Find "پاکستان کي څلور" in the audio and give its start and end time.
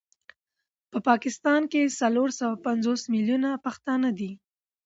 1.09-2.29